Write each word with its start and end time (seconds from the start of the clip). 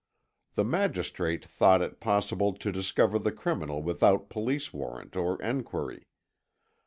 The 0.55 0.63
magistrate 0.65 1.45
thought 1.45 1.83
it 1.83 1.99
possible 1.99 2.53
to 2.53 2.71
discover 2.71 3.19
the 3.19 3.31
criminal 3.31 3.83
without 3.83 4.29
police 4.29 4.73
warrant 4.73 5.15
or 5.15 5.39
enquiry. 5.43 6.07